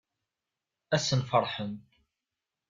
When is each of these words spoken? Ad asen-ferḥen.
Ad 0.95 0.95
asen-ferḥen. 1.01 1.73